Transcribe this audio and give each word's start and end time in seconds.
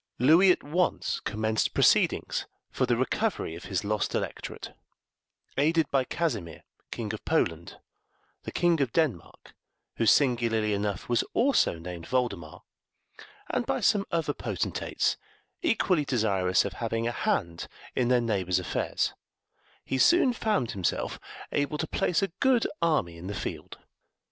Louis 0.17 0.49
at 0.51 0.63
once 0.63 1.19
commenced 1.19 1.75
proceedings 1.75 2.47
for 2.71 2.87
the 2.87 2.97
recovery 2.97 3.53
of 3.53 3.65
his 3.65 3.83
lost 3.83 4.15
electorate; 4.15 4.73
aided 5.59 5.91
by 5.91 6.05
Casimir, 6.05 6.63
King 6.89 7.13
of 7.13 7.23
Poland, 7.23 7.77
the 8.41 8.51
King 8.51 8.81
of 8.81 8.91
Denmark, 8.93 9.53
who 9.97 10.07
singularly 10.07 10.73
enough 10.73 11.07
was 11.07 11.21
also 11.35 11.77
named 11.77 12.07
Voldemar, 12.07 12.63
and 13.51 13.67
by 13.67 13.79
some 13.79 14.07
other 14.11 14.33
potentates 14.33 15.17
equally 15.61 16.03
desirous 16.03 16.65
of 16.65 16.73
having 16.73 17.05
a 17.07 17.11
hand 17.11 17.67
in 17.95 18.07
their 18.07 18.21
neighbour's 18.21 18.57
affairs, 18.57 19.13
he 19.85 19.99
soon 19.99 20.33
found 20.33 20.71
himself 20.71 21.19
able 21.51 21.77
to 21.77 21.85
place 21.85 22.23
a 22.23 22.29
good 22.39 22.65
army 22.81 23.17
in 23.19 23.27
the 23.27 23.35
field. 23.35 23.77